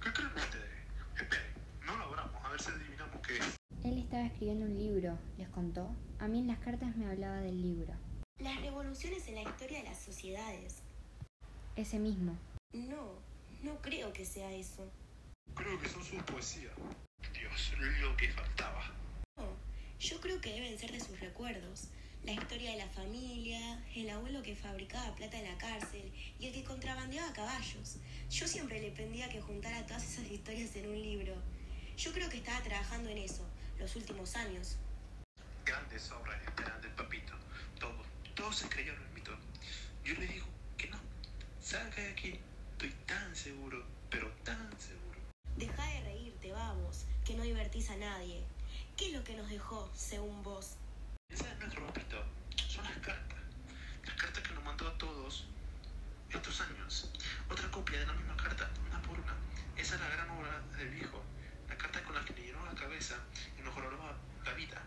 ¿Qué 0.04 0.12
creen 0.12 0.32
ustedes? 0.36 0.70
Esperen, 1.16 1.54
no 1.86 1.98
lo 1.98 2.04
abramos, 2.06 2.46
a 2.46 2.50
ver 2.50 2.62
si 2.62 2.72
adivinamos 2.72 3.28
qué 3.28 3.38
es. 3.38 3.56
Él 3.84 3.98
estaba 3.98 4.24
escribiendo 4.26 4.66
un 4.66 4.78
libro, 4.78 5.18
les 5.38 5.50
contó. 5.50 5.90
A 6.20 6.28
mí 6.28 6.40
en 6.40 6.48
las 6.48 6.60
cartas 6.60 6.96
me 6.96 7.08
hablaba 7.10 7.38
del 7.38 7.62
libro. 7.62 7.94
Las 8.40 8.60
revoluciones 8.62 9.28
en 9.28 9.36
la 9.36 9.44
historia 9.44 9.80
de 9.80 9.90
las 9.90 10.00
sociedades. 10.00 10.82
Ese 11.76 12.00
mismo. 12.00 12.36
No, 12.74 13.14
no 13.64 13.82
creo 13.82 14.12
que 14.14 14.26
sea 14.26 14.52
eso. 14.52 14.90
Creo 15.62 15.80
que 15.80 15.90
son 15.90 16.04
sus 16.04 16.24
poesías. 16.24 16.74
Dios, 17.34 17.74
lo 18.02 18.18
que 18.18 18.30
faltaba. 18.32 18.92
No, 19.38 19.56
yo 20.00 20.20
creo 20.20 20.42
que 20.42 20.54
deben 20.54 20.78
ser 20.78 20.92
de 20.92 21.00
sus 21.00 21.20
recuerdos. 21.20 21.90
La 22.24 22.34
historia 22.34 22.72
de 22.72 22.78
la 22.78 22.88
familia, 22.88 23.84
el 23.96 24.10
abuelo 24.10 24.42
que 24.42 24.56
fabricaba 24.56 25.16
plata 25.16 25.38
en 25.38 25.46
la 25.46 25.58
cárcel 25.58 26.12
y 26.40 26.48
el 26.48 26.54
que 26.54 26.64
contrabandeaba 26.64 27.32
caballos. 27.34 27.98
Yo 28.30 28.48
siempre 28.48 28.82
le 28.82 28.92
pedía 28.92 29.30
que 29.30 29.40
juntara 29.40 29.86
todas 29.86 30.04
esas 30.04 30.32
historias 30.32 30.76
en 30.76 30.90
un 30.90 31.02
libro. 31.02 31.36
Yo 31.96 32.12
creo 32.12 32.28
que 32.30 32.38
estaba 32.38 32.62
trabajando 32.64 33.10
en 33.10 33.20
eso 33.20 33.48
los 33.78 33.96
últimos 33.96 34.36
años. 34.36 34.78
Grandes 35.64 36.12
obras 36.12 36.42
esperan 36.44 36.82
del 36.82 36.92
papito. 36.92 37.34
Todos, 37.80 38.08
todos 38.36 38.56
se 38.56 38.68
creyeron 38.68 39.02
el 39.04 39.14
mito. 39.14 39.32
Yo 40.04 40.16
le 40.16 40.28
digo 40.28 40.48
que 40.76 40.90
no. 40.90 40.98
Salga 41.62 41.98
de 41.98 42.10
aquí. 42.10 42.40
Estoy 42.72 42.94
tan 43.06 43.36
seguro, 43.36 43.86
pero 44.10 44.28
tan 44.44 44.70
seguro. 44.80 45.11
Deja 45.62 45.86
de 45.86 46.02
reírte, 46.02 46.52
vamos, 46.54 47.06
que 47.24 47.36
no 47.36 47.44
divertís 47.44 47.92
a 47.92 47.96
nadie. 47.98 48.44
¿Qué 48.98 49.10
es 49.10 49.14
lo 49.14 49.24
que 49.24 49.36
nos 49.36 49.48
dejó, 49.48 49.92
según 49.94 50.42
vos? 50.42 50.76
Ese 51.30 51.44
es 51.44 51.76
papito. 51.76 52.26
Son 52.68 52.84
las 52.84 52.98
cartas. 52.98 53.38
Las 54.04 54.16
cartas 54.16 54.42
que 54.42 54.56
nos 54.56 54.64
mandó 54.64 54.88
a 54.88 54.98
todos 54.98 55.46
estos 56.32 56.62
años. 56.62 57.12
Otra 57.48 57.70
copia 57.70 58.00
de 58.00 58.08
la 58.08 58.14
misma 58.14 58.36
carta, 58.38 58.72
una 58.90 59.00
por 59.04 59.20
una. 59.20 59.36
Esa 59.78 59.94
es 59.94 60.02
la 60.02 60.10
gran 60.10 60.32
obra 60.32 60.62
del 60.80 60.90
viejo. 60.90 61.22
La 61.70 61.78
carta 61.78 62.04
con 62.06 62.16
la 62.16 62.26
que 62.26 62.34
le 62.34 62.48
llenó 62.48 62.66
la 62.66 62.74
cabeza 62.74 63.18
y 63.60 63.62
nos 63.62 63.76
coloraba 63.76 64.18
la 64.44 64.54
vida. 64.54 64.82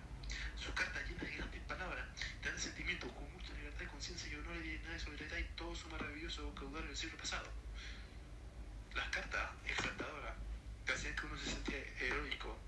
Su 0.58 0.74
carta 0.74 1.00
llena 1.02 1.22
de 1.22 1.36
grandes 1.36 1.62
palabras, 1.68 2.04
grandes 2.42 2.64
sentimientos, 2.64 3.12
con 3.12 3.32
mucha 3.32 3.52
libertad 3.52 3.84
y 3.84 3.86
conciencia 3.86 4.28
y 4.28 4.34
honor 4.34 4.56
y 4.56 4.70
dignidad 4.70 4.96
y 4.96 4.98
solidaridad 4.98 5.38
y 5.38 5.56
todo 5.56 5.72
su 5.72 5.86
maravilloso 5.86 6.46
vocabulario 6.46 6.88
del 6.88 6.96
siglo 6.96 7.16
pasado. 7.16 7.46
Las 8.92 9.08
cartas 9.10 9.52
exaltadoras 9.66 10.34
que 10.84 10.92
hacían 10.92 11.16
que 11.16 11.26
uno 11.26 11.36
se 11.38 11.50
sentía 11.50 11.78
heroico 12.00 12.58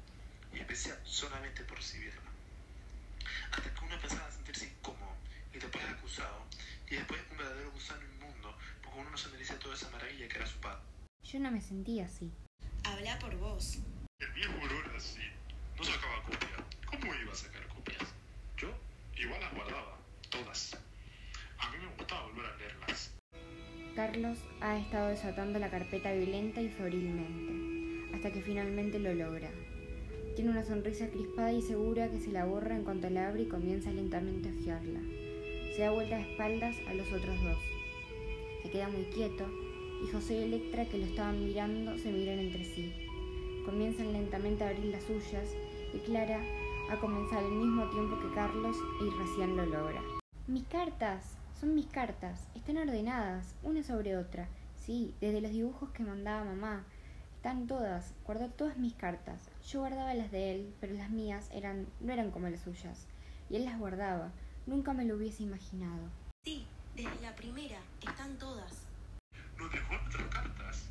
y 0.52 0.58
especial 0.58 0.98
solamente 1.04 1.64
por 1.64 1.76
recibirla. 1.76 2.22
Hasta 3.50 3.75
que 3.75 3.84
uno 3.84 3.94
empezaba 3.94 4.26
a 4.26 4.32
sentirse 4.32 4.66
incómodo 4.66 5.16
y 5.52 5.58
después 5.58 5.84
acusado 5.84 6.46
y 6.88 6.96
después 6.96 7.20
un 7.30 7.36
verdadero 7.36 7.70
gusano 7.72 8.02
inmundo 8.04 8.56
porque 8.82 8.98
uno 8.98 9.10
no 9.10 9.18
maravilla 9.85 10.28
que 10.28 10.37
era 10.37 10.47
su 10.47 10.59
padre. 10.59 10.80
Yo 11.23 11.40
no 11.40 11.50
me 11.50 11.61
sentía 11.61 12.06
así. 12.06 12.33
Habla 12.85 13.18
por 13.18 13.37
vos. 13.37 13.78
El 14.18 14.33
viejo 14.33 14.52
no 14.52 14.80
era 14.80 14.97
así. 14.97 15.21
No 15.76 15.85
sacaba 15.85 16.23
copias. 16.23 16.52
¿Cómo 16.87 17.14
iba 17.14 17.33
a 17.33 17.35
sacar 17.35 17.66
copias? 17.68 18.14
Yo 18.56 18.68
igual 19.18 19.40
las 19.40 19.54
guardaba, 19.54 19.99
todas. 20.30 20.76
A 21.59 21.71
mí 21.71 21.78
me 21.78 21.95
gustaba 21.97 22.26
volver 22.28 22.47
a 22.47 22.56
leerlas. 22.56 23.14
Carlos 23.95 24.38
ha 24.61 24.78
estado 24.78 25.09
desatando 25.09 25.59
la 25.59 25.71
carpeta 25.71 26.12
violenta 26.12 26.61
y 26.61 26.68
febrilmente, 26.68 28.14
hasta 28.14 28.30
que 28.30 28.42
finalmente 28.42 28.99
lo 28.99 29.14
logra. 29.14 29.50
Tiene 30.35 30.50
una 30.50 30.64
sonrisa 30.64 31.09
crispada 31.09 31.52
y 31.52 31.62
segura 31.62 32.11
que 32.11 32.21
se 32.21 32.30
la 32.30 32.45
borra 32.45 32.76
en 32.76 32.85
cuanto 32.85 33.11
la 33.11 33.28
abre 33.28 33.42
y 33.42 33.49
comienza 33.49 33.90
lentamente 33.90 34.49
a 34.49 34.52
hojearla. 34.52 35.00
Se 35.75 35.83
da 35.83 35.90
vuelta 35.90 36.16
de 36.16 36.30
espaldas 36.30 36.76
a 36.88 36.95
los 36.95 37.11
otros 37.11 37.42
dos. 37.42 37.59
Se 38.62 38.71
queda 38.71 38.88
muy 38.88 39.04
quieto 39.06 39.47
y 40.06 40.12
José 40.12 40.34
y 40.34 40.42
Electra, 40.44 40.84
que 40.84 40.98
lo 40.98 41.06
estaban 41.06 41.44
mirando, 41.44 41.98
se 41.98 42.12
miran 42.12 42.38
entre 42.38 42.64
sí. 42.64 42.92
Comienzan 43.64 44.12
lentamente 44.12 44.62
a 44.62 44.68
abrir 44.68 44.86
las 44.86 45.02
suyas 45.04 45.48
y 45.92 45.98
Clara 45.98 46.40
ha 46.90 46.96
comenzado 47.00 47.46
al 47.46 47.52
mismo 47.52 47.88
tiempo 47.90 48.16
que 48.20 48.34
Carlos 48.34 48.76
y 49.00 49.10
recién 49.18 49.56
lo 49.56 49.66
logra. 49.66 50.00
Mis 50.46 50.64
cartas, 50.64 51.36
son 51.60 51.75
mis 51.75 51.86
cartas, 51.86 52.46
están 52.54 52.76
ordenadas, 52.76 53.54
una 53.62 53.82
sobre 53.82 54.16
otra. 54.16 54.48
Sí, 54.84 55.12
desde 55.20 55.40
los 55.40 55.50
dibujos 55.50 55.90
que 55.90 56.04
mandaba 56.04 56.44
mamá. 56.44 56.84
Están 57.36 57.66
todas, 57.66 58.12
guardó 58.25 58.48
todas 58.48 58.76
mis 58.76 58.94
cartas. 58.94 59.48
Yo 59.68 59.80
guardaba 59.80 60.14
las 60.14 60.30
de 60.30 60.54
él, 60.54 60.75
pero 60.80 60.94
las 60.94 61.10
mías 61.10 61.48
eran, 61.52 61.86
no 62.00 62.12
eran 62.12 62.30
como 62.30 62.48
las 62.48 62.60
suyas. 62.60 63.06
Y 63.50 63.56
él 63.56 63.64
las 63.64 63.78
guardaba. 63.78 64.30
Nunca 64.66 64.92
me 64.92 65.04
lo 65.04 65.16
hubiese 65.16 65.42
imaginado. 65.42 66.10
Sí, 66.44 66.66
desde 66.94 67.20
la 67.22 67.34
primera, 67.34 67.78
están 68.06 68.36
todas. 68.38 68.85
Nos 69.58 69.72
dejó 69.72 69.94
nuestras 69.94 70.28
cartas. 70.28 70.88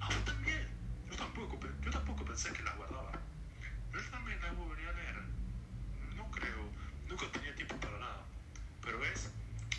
A 0.00 0.06
vos 0.06 0.24
también. 0.24 0.68
Yo 1.10 1.16
tampoco, 1.16 1.58
yo 1.84 1.90
tampoco 1.90 2.24
pensé 2.24 2.52
que 2.52 2.62
las 2.62 2.76
guardaba. 2.76 3.12
Él 3.94 4.10
también 4.10 4.40
las 4.40 4.56
volvería 4.56 4.88
a 4.90 4.92
leer. 4.92 5.16
No 6.16 6.30
creo. 6.30 6.70
Nunca 7.08 7.26
tenía 7.32 7.54
tiempo 7.54 7.76
para 7.76 7.98
nada. 7.98 8.24
Pero 8.82 9.04
es, 9.04 9.30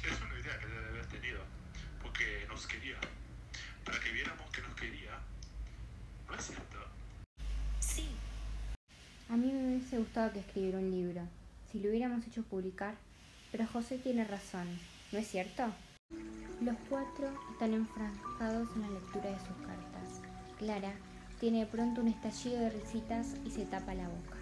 es 0.03 0.21
una 0.21 0.39
idea 0.39 0.59
que 0.59 0.67
debe 0.67 0.87
haber 0.89 1.05
tenido. 1.07 1.41
Porque 2.01 2.45
nos 2.47 2.67
quería. 2.67 2.97
Para 3.85 3.99
que 3.99 4.11
viéramos 4.11 4.49
que 4.51 4.61
nos 4.61 4.75
quería. 4.75 5.19
¿No 6.27 6.35
es 6.35 6.45
cierto? 6.45 6.77
Sí, 7.79 8.07
A 9.29 9.35
mí 9.35 9.51
me 9.51 9.67
hubiese 9.77 9.97
gustado 9.97 10.31
que 10.31 10.39
escribiera 10.39 10.77
un 10.77 10.91
libro, 10.91 11.21
si 11.71 11.79
lo 11.79 11.89
hubiéramos 11.89 12.25
hecho 12.27 12.43
publicar, 12.43 12.95
pero 13.51 13.65
José 13.67 13.97
tiene 13.97 14.25
razón, 14.25 14.67
¿no 15.11 15.19
es 15.19 15.27
cierto? 15.27 15.63
Los 16.63 16.77
cuatro 16.87 17.27
están 17.51 17.73
enfranjados 17.73 18.69
en 18.77 18.83
la 18.83 18.89
lectura 18.91 19.29
de 19.29 19.37
sus 19.39 19.67
cartas. 19.67 20.21
Clara 20.57 20.93
tiene 21.37 21.59
de 21.59 21.65
pronto 21.65 21.99
un 21.99 22.07
estallido 22.07 22.57
de 22.61 22.69
risitas 22.69 23.35
y 23.43 23.51
se 23.51 23.65
tapa 23.65 23.93
la 23.93 24.07
boca. 24.07 24.37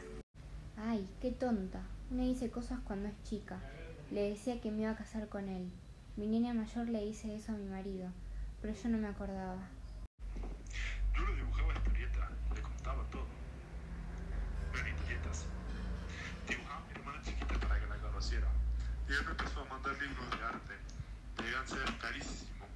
Ay, 0.77 1.09
qué 1.19 1.31
tonta. 1.31 1.81
Una 2.11 2.21
dice 2.21 2.51
cosas 2.51 2.79
cuando 2.83 3.09
es 3.09 3.23
chica. 3.23 3.57
Le 4.11 4.29
decía 4.29 4.61
que 4.61 4.69
me 4.69 4.83
iba 4.83 4.91
a 4.91 4.95
casar 4.95 5.29
con 5.29 5.49
él. 5.49 5.71
Mi 6.15 6.27
niña 6.27 6.53
mayor 6.53 6.89
le 6.89 7.03
dice 7.03 7.33
eso 7.35 7.53
a 7.53 7.55
mi 7.55 7.65
marido, 7.67 8.11
pero 8.61 8.75
yo 8.75 8.89
no 8.89 8.99
me 8.99 9.07
acordaba. 9.07 9.67
Yo 11.17 11.25
le 11.25 11.35
dibujaba 11.37 11.73
historietas, 11.73 12.29
le 12.53 12.61
contaba 12.61 13.03
todo. 13.09 13.25
Eran 14.75 14.87
historietas. 14.89 15.45
Dibujaba 16.47 16.83
a 16.83 16.87
mi 16.87 16.99
hermana 16.99 17.23
chiquita 17.23 17.59
para 17.61 17.79
que 17.79 17.87
la 17.87 17.97
conociera. 17.97 18.47
Y 19.07 19.11
me 19.25 19.31
empezó 19.31 19.61
a 19.61 19.65
mandar 19.65 19.93
libros 19.99 20.29
de 20.29 20.45
arte. 20.45 20.73
Debían 21.37 21.67
ser 21.67 21.97
carísimos. 21.97 22.67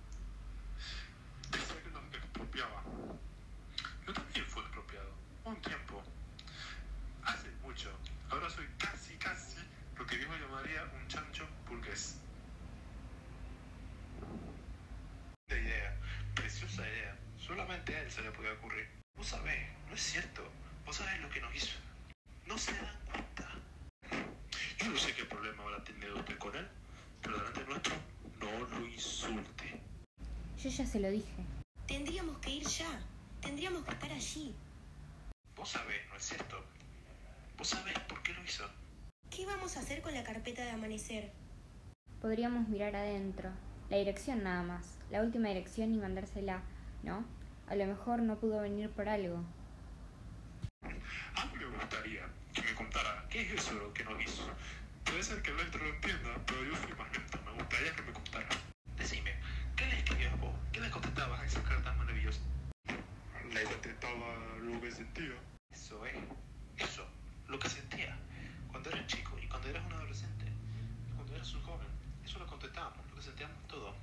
Decía 1.52 1.84
que 1.84 1.90
los 1.92 2.04
expropiaba. 2.16 2.82
Yo 4.08 4.14
también 4.14 4.46
fui 4.48 4.64
expropiado. 4.64 5.12
Un 5.44 5.62
tiempo. 5.62 6.02
Hace 7.24 7.52
mucho. 7.62 7.92
Ahora 8.32 8.50
soy 8.50 8.66
casi, 8.80 9.14
casi 9.18 9.58
lo 9.98 10.06
que 10.08 10.18
Dios 10.18 10.32
llamaría 10.40 10.84
un 10.84 11.08
chancho 11.08 11.46
burgués. 11.70 12.18
De 15.48 15.62
idea, 15.62 15.96
preciosa 16.34 16.82
idea. 16.88 17.16
Solamente 17.38 17.96
a 17.96 18.02
él 18.02 18.12
se 18.12 18.22
le 18.24 18.32
podía 18.32 18.45
ocurrir. 18.56 18.88
Vos 19.18 19.28
sabés, 19.28 19.68
no 19.88 19.96
es 19.96 20.02
cierto. 20.02 20.42
Vos 20.86 20.96
sabés 20.96 21.20
lo 21.22 21.30
que 21.30 21.42
nos 21.42 21.56
hizo. 21.56 21.78
No 22.48 22.58
se 22.58 22.74
dan 22.74 23.00
cuenta. 23.12 23.50
Yo 24.78 24.90
no 24.90 24.98
sé 24.98 25.14
qué 25.16 25.26
problema 25.26 25.64
habrá 25.64 25.84
tenido 25.84 26.16
usted 26.16 26.38
con 26.38 26.56
él, 26.56 26.68
pero 27.22 27.38
delante 27.38 27.64
nuestro 27.66 27.96
no 28.40 28.60
lo 28.68 28.88
insulte. 28.88 29.82
Yo 30.62 30.70
ya 30.70 30.86
se 30.86 31.00
lo 31.00 31.10
dije. 31.10 31.44
tendríamos 31.88 32.38
que 32.40 32.50
ir 32.52 32.64
ya. 32.64 33.00
Tendríamos 33.42 33.84
que 33.84 33.92
estar 33.92 34.12
allí. 34.12 34.56
Vos 35.56 35.70
sabés, 35.70 36.02
¿no 36.10 36.16
es 36.18 36.24
cierto? 36.24 36.64
Vos 37.58 37.68
sabés 37.68 37.98
por 38.00 38.22
qué 38.24 38.34
lo 38.34 38.44
hizo. 38.44 38.68
¿Qué 39.30 39.46
vamos 39.46 39.78
a 39.78 39.82
hacer 39.82 40.02
con 40.02 40.14
la 40.14 40.24
carpeta 40.24 40.64
de 40.64 40.72
amanecer? 40.72 41.32
Podríamos 42.22 42.68
mirar 42.68 42.96
adentro. 42.96 43.52
La 43.90 43.98
dirección 43.98 44.44
nada 44.44 44.64
más. 44.64 44.98
La 45.12 45.22
última 45.22 45.50
dirección 45.50 45.94
y 45.94 45.98
mandársela, 45.98 46.64
¿no? 47.04 47.24
A 47.68 47.76
lo 47.76 47.88
mejor 47.88 48.22
no 48.22 48.36
pudo 48.38 48.62
venir 48.62 48.92
por 48.92 49.10
algo. 49.10 49.44
A 51.36 51.46
mí 51.46 51.54
me 51.58 51.66
gustaría 51.66 52.22
que 52.54 52.62
me 52.62 52.76
contara 52.76 53.26
qué 53.28 53.42
es 53.42 53.54
eso 53.54 53.74
lo 53.74 53.92
que 53.92 54.04
nos 54.04 54.22
hizo. 54.22 54.48
Puede 55.04 55.24
ser 55.24 55.42
que 55.42 55.50
Electro 55.50 55.84
lo 55.84 55.90
entienda, 55.90 56.30
pero 56.46 56.64
yo 56.64 56.76
soy 56.76 56.94
más 56.94 57.12
lento. 57.12 57.40
Me 57.44 57.52
gustaría 57.54 57.96
que 57.96 58.02
me 58.04 58.12
contara. 58.14 58.48
Decime, 58.98 59.34
¿qué 59.76 59.88
le 59.88 59.98
escribías 59.98 60.40
vos? 60.40 60.54
¿Qué 60.72 60.80
le 60.80 60.92
contestabas 60.92 61.42
a 61.42 61.46
esas 61.46 61.64
cartas 61.64 61.98
maravillosas? 61.98 62.44
Le 63.52 63.64
contestaba 63.64 64.36
lo 64.62 64.80
que 64.82 64.92
sentía. 64.92 65.34
Eso 65.72 66.06
es, 66.06 66.16
eso, 66.78 67.08
lo 67.48 67.58
que 67.58 67.70
sentía. 67.70 68.16
Cuando 68.70 68.92
eras 68.92 69.08
chico 69.08 69.40
y 69.42 69.48
cuando 69.48 69.70
eras 69.70 69.84
un 69.86 69.94
adolescente, 69.94 70.46
y 71.10 71.16
cuando 71.16 71.34
eras 71.34 71.52
un 71.56 71.64
joven, 71.64 71.88
eso 72.24 72.38
lo 72.38 72.46
contestábamos, 72.46 73.10
lo 73.10 73.16
que 73.16 73.24
sentíamos 73.24 73.58
todo. 73.68 73.96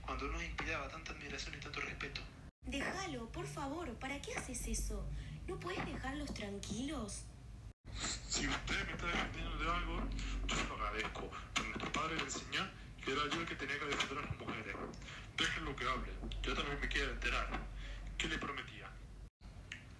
Cuando 0.00 0.28
nos 0.28 0.42
inspiraba 0.42 0.88
tanta 0.88 1.12
admiración 1.12 1.56
y 1.56 1.58
tanto 1.58 1.80
respeto. 1.80 2.22
Déjalo, 2.66 3.30
por 3.30 3.46
favor, 3.46 3.88
¿para 4.00 4.20
qué 4.20 4.34
haces 4.34 4.66
eso? 4.66 5.06
¿No 5.46 5.56
puedes 5.60 5.86
dejarlos 5.86 6.34
tranquilos? 6.34 7.22
Si 8.28 8.48
usted 8.48 8.86
me 8.86 8.92
está 8.92 9.06
defendiendo 9.06 9.56
de 9.58 9.70
algo, 9.70 10.02
yo 10.48 10.64
lo 10.68 10.74
agradezco. 10.74 11.30
Pero 11.54 11.68
nuestro 11.68 11.92
padre 11.92 12.16
le 12.16 12.24
enseñó 12.24 12.68
que 13.04 13.12
era 13.12 13.22
yo 13.30 13.40
el 13.40 13.46
que 13.46 13.54
tenía 13.54 13.78
que 13.78 13.84
defender 13.84 14.18
a 14.18 14.22
las 14.22 14.36
mujeres. 14.36 14.76
Déjenlo 15.36 15.76
que 15.76 15.84
hable. 15.88 16.12
Yo 16.42 16.54
también 16.54 16.80
me 16.80 16.88
quiero 16.88 17.12
enterar. 17.12 17.48
¿Qué 18.18 18.26
le 18.26 18.38
prometía? 18.38 18.90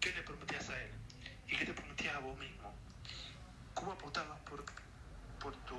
¿Qué 0.00 0.12
le 0.12 0.22
prometías 0.22 0.68
a 0.68 0.82
él? 0.82 0.90
¿Y 1.46 1.56
qué 1.56 1.66
te 1.66 1.72
prometías 1.72 2.16
a 2.16 2.18
vos 2.18 2.36
mismo? 2.36 2.74
¿Cómo 3.74 3.92
apostabas 3.92 4.40
por, 4.40 4.64
por, 5.38 5.54
tu, 5.66 5.76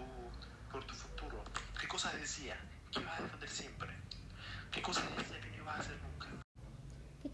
por 0.72 0.86
tu 0.86 0.96
futuro? 0.96 1.44
¿Qué 1.82 1.88
cosas 1.90 2.14
decía? 2.16 2.58
¿Que 2.94 3.02
ibas 3.02 3.20
a 3.20 3.24
defender 3.24 3.50
siempre? 3.50 3.90
¿Qué 4.72 4.82
cosas 4.82 5.04
decía 5.18 5.42
que 5.42 5.50
no 5.50 5.56
ibas 5.58 5.76
a 5.76 5.80
hacer 5.82 6.07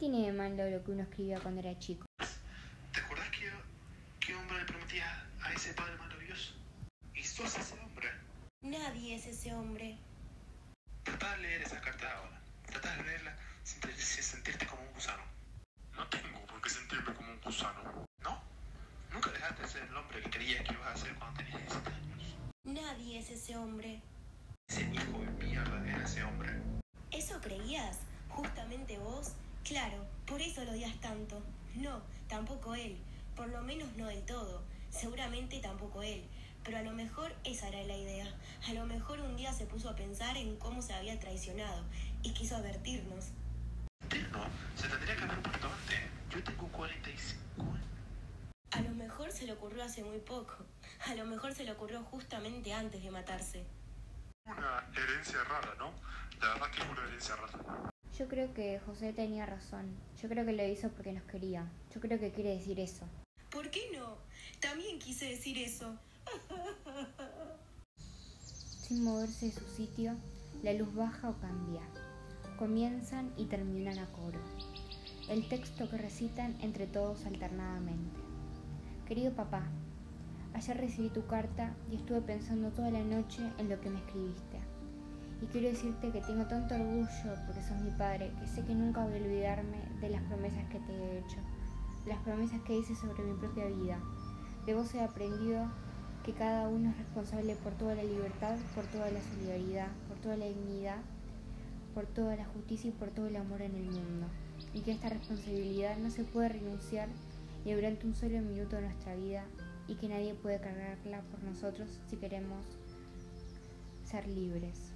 tiene 0.03 0.25
de 0.25 0.33
malo 0.33 0.69
lo 0.69 0.83
que 0.83 0.91
uno 0.91 1.03
escribía 1.03 1.39
cuando 1.39 1.61
era 1.61 1.79
chico? 1.79 2.05
¿Te 2.91 2.99
acuerdas 2.99 3.29
qué, 3.29 3.49
qué 4.19 4.35
hombre 4.35 4.59
le 4.59 4.65
prometía 4.65 5.25
a 5.41 5.53
ese 5.53 5.73
padre 5.73 5.95
maravilloso? 5.95 6.55
Y 7.15 7.23
sos 7.23 7.57
ese 7.57 7.79
hombre. 7.79 8.09
Nadie 8.63 9.15
es 9.15 9.27
ese 9.27 9.53
hombre. 9.55 9.97
Trata 11.03 11.31
de 11.37 11.43
leer 11.43 11.61
esas 11.61 11.79
cartas 11.81 12.11
ahora. 12.17 12.41
Trata 12.65 12.97
de 12.97 13.03
leerlas 13.03 13.39
sin, 13.63 13.79
te- 13.79 13.95
sin 13.95 14.23
sentirte 14.25 14.67
como 14.67 14.81
un 14.81 14.91
gusano. 14.93 15.23
No 15.95 16.05
tengo 16.09 16.45
por 16.47 16.61
qué 16.61 16.69
sentirme 16.69 17.13
como 17.13 17.31
un 17.31 17.39
gusano. 17.39 18.05
¿No? 18.23 18.41
Nunca 19.09 19.31
dejaste 19.31 19.61
de 19.61 19.67
ser 19.69 19.83
el 19.83 19.95
hombre 19.95 20.21
que 20.21 20.29
creías 20.31 20.67
que 20.67 20.73
ibas 20.73 20.95
a 20.95 20.97
ser 20.97 21.15
cuando 21.15 21.37
tenías 21.37 21.61
17 21.61 21.89
años. 21.93 22.35
Nadie 22.65 23.19
es 23.19 23.29
ese 23.29 23.55
hombre. 23.55 24.01
Ese 24.67 24.81
hijo 24.81 25.17
de 25.19 25.45
mierda 25.45 25.87
era 25.89 26.03
ese 26.03 26.21
hombre. 26.25 26.51
¿Eso 27.09 27.39
creías? 27.39 27.99
¿Justamente 28.27 28.97
vos? 28.99 29.35
Claro, 29.63 30.05
por 30.25 30.41
eso 30.41 30.63
lo 30.65 30.71
odias 30.71 30.99
tanto. 30.99 31.41
No, 31.75 32.01
tampoco 32.27 32.75
él. 32.75 32.97
Por 33.35 33.47
lo 33.47 33.61
menos 33.61 33.95
no 33.95 34.07
del 34.07 34.23
todo. 34.25 34.63
Seguramente 34.89 35.59
tampoco 35.59 36.03
él. 36.03 36.25
Pero 36.63 36.77
a 36.77 36.81
lo 36.81 36.91
mejor 36.91 37.33
esa 37.43 37.69
era 37.69 37.81
la 37.83 37.95
idea. 37.95 38.27
A 38.67 38.73
lo 38.73 38.85
mejor 38.85 39.19
un 39.21 39.35
día 39.35 39.53
se 39.53 39.65
puso 39.65 39.89
a 39.89 39.95
pensar 39.95 40.35
en 40.37 40.57
cómo 40.57 40.81
se 40.81 40.93
había 40.93 41.19
traicionado 41.19 41.83
y 42.23 42.33
quiso 42.33 42.57
advertirnos. 42.57 43.31
No, 44.31 44.45
se 44.75 44.87
tendría 44.87 45.15
que 45.15 45.23
haber 45.23 45.39
muerto 45.39 45.67
antes. 45.67 45.99
Yo 46.29 46.43
tengo 46.43 46.67
45 46.67 47.61
años. 47.61 47.87
A 48.71 48.81
lo 48.81 48.89
mejor 48.91 49.31
se 49.31 49.45
le 49.45 49.53
ocurrió 49.53 49.83
hace 49.83 50.03
muy 50.03 50.19
poco. 50.19 50.55
A 51.07 51.15
lo 51.15 51.25
mejor 51.25 51.53
se 51.53 51.63
le 51.63 51.71
ocurrió 51.71 52.03
justamente 52.03 52.73
antes 52.73 53.01
de 53.01 53.11
matarse. 53.11 53.65
Una 54.45 54.89
herencia 54.93 55.43
rara, 55.45 55.73
¿no? 55.77 55.91
La 56.41 56.53
verdad 56.53 56.71
que 56.71 56.81
es 56.81 56.87
una 56.89 57.03
herencia 57.03 57.35
rara. 57.35 57.92
Yo 58.17 58.27
creo 58.27 58.53
que 58.53 58.79
José 58.79 59.11
tenía 59.11 59.47
razón. 59.47 59.87
Yo 60.21 60.29
creo 60.29 60.45
que 60.45 60.53
lo 60.53 60.63
hizo 60.63 60.89
porque 60.89 61.13
nos 61.13 61.23
quería. 61.23 61.71
Yo 61.91 61.99
creo 61.99 62.19
que 62.19 62.31
quiere 62.31 62.51
decir 62.51 62.79
eso. 62.79 63.07
¿Por 63.49 63.71
qué 63.71 63.81
no? 63.97 64.17
También 64.59 64.99
quise 64.99 65.25
decir 65.25 65.57
eso. 65.57 65.97
Sin 68.37 69.03
moverse 69.03 69.47
de 69.47 69.51
su 69.51 69.67
sitio, 69.67 70.15
la 70.61 70.73
luz 70.73 70.93
baja 70.93 71.27
o 71.29 71.39
cambia. 71.39 71.81
Comienzan 72.59 73.33
y 73.35 73.45
terminan 73.45 73.97
a 73.97 74.05
coro. 74.11 74.39
El 75.27 75.49
texto 75.49 75.89
que 75.89 75.97
recitan 75.97 76.55
entre 76.61 76.85
todos 76.85 77.25
alternadamente. 77.25 78.19
Querido 79.07 79.33
papá, 79.33 79.67
ayer 80.53 80.77
recibí 80.77 81.09
tu 81.09 81.25
carta 81.25 81.75
y 81.89 81.95
estuve 81.95 82.21
pensando 82.21 82.69
toda 82.69 82.91
la 82.91 83.03
noche 83.03 83.41
en 83.57 83.69
lo 83.69 83.81
que 83.81 83.89
me 83.89 83.97
escribiste. 83.97 84.72
Y 85.43 85.45
quiero 85.47 85.67
decirte 85.67 86.09
que 86.09 86.21
tengo 86.21 86.45
tanto 86.45 86.73
orgullo 86.73 87.35
porque 87.45 87.61
sos 87.61 87.77
mi 87.81 87.91
padre 87.91 88.31
que 88.39 88.47
sé 88.47 88.63
que 88.63 88.73
nunca 88.73 89.03
voy 89.03 89.15
a 89.15 89.17
olvidarme 89.17 89.77
de 89.99 90.09
las 90.09 90.23
promesas 90.23 90.63
que 90.69 90.79
te 90.79 90.93
he 90.93 91.19
hecho, 91.19 91.35
las 92.07 92.17
promesas 92.19 92.61
que 92.61 92.77
hice 92.77 92.95
sobre 92.95 93.23
mi 93.23 93.33
propia 93.33 93.65
vida. 93.65 93.99
De 94.65 94.73
vos 94.73 94.95
he 94.95 95.01
aprendido 95.01 95.69
que 96.23 96.31
cada 96.31 96.69
uno 96.69 96.91
es 96.91 96.97
responsable 96.97 97.57
por 97.57 97.73
toda 97.73 97.93
la 97.93 98.05
libertad, 98.05 98.55
por 98.73 98.85
toda 98.85 99.11
la 99.11 99.19
solidaridad, 99.21 99.89
por 100.07 100.17
toda 100.19 100.37
la 100.37 100.45
dignidad, 100.45 101.01
por 101.93 102.05
toda 102.05 102.37
la 102.37 102.45
justicia 102.45 102.91
y 102.91 102.93
por 102.93 103.09
todo 103.09 103.27
el 103.27 103.35
amor 103.35 103.61
en 103.63 103.75
el 103.75 103.83
mundo. 103.83 104.27
Y 104.73 104.79
que 104.79 104.93
esta 104.93 105.09
responsabilidad 105.09 105.97
no 105.97 106.09
se 106.09 106.23
puede 106.23 106.47
renunciar 106.47 107.09
ni 107.65 107.73
durante 107.73 108.07
un 108.07 108.15
solo 108.15 108.39
minuto 108.39 108.77
de 108.77 108.83
nuestra 108.83 109.13
vida 109.15 109.43
y 109.89 109.95
que 109.95 110.07
nadie 110.07 110.35
puede 110.35 110.61
cargarla 110.61 111.21
por 111.29 111.43
nosotros 111.43 111.89
si 112.07 112.15
queremos 112.15 112.65
ser 114.05 114.25
libres. 114.29 114.92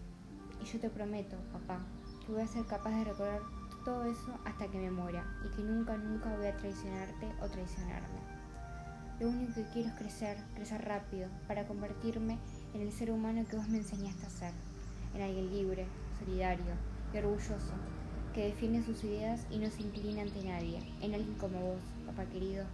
Y 0.61 0.65
yo 0.65 0.79
te 0.79 0.89
prometo, 0.89 1.37
papá, 1.51 1.79
que 2.25 2.31
voy 2.31 2.41
a 2.41 2.47
ser 2.47 2.65
capaz 2.65 2.91
de 2.91 3.03
recordar 3.03 3.41
todo 3.85 4.03
eso 4.03 4.37
hasta 4.43 4.67
que 4.67 4.77
me 4.77 4.91
muera 4.91 5.25
y 5.45 5.55
que 5.55 5.63
nunca, 5.63 5.95
nunca 5.97 6.35
voy 6.35 6.47
a 6.47 6.57
traicionarte 6.57 7.27
o 7.41 7.47
traicionarme. 7.47 8.19
Lo 9.19 9.29
único 9.29 9.53
que 9.55 9.65
quiero 9.73 9.89
es 9.89 9.95
crecer, 9.95 10.37
crecer 10.53 10.83
rápido, 10.85 11.29
para 11.47 11.65
convertirme 11.67 12.37
en 12.73 12.81
el 12.81 12.91
ser 12.91 13.11
humano 13.11 13.45
que 13.49 13.55
vos 13.55 13.67
me 13.67 13.77
enseñaste 13.77 14.25
a 14.25 14.29
ser, 14.29 14.51
en 15.15 15.21
alguien 15.21 15.49
libre, 15.49 15.87
solidario 16.19 16.75
y 17.13 17.17
orgulloso, 17.17 17.73
que 18.33 18.45
defiende 18.45 18.83
sus 18.83 19.03
ideas 19.03 19.47
y 19.49 19.57
no 19.57 19.71
se 19.71 19.81
inclina 19.81 20.21
ante 20.21 20.43
nadie, 20.43 20.79
en 21.01 21.15
alguien 21.15 21.35
como 21.35 21.59
vos, 21.59 21.81
papá 22.05 22.25
querido. 22.25 22.65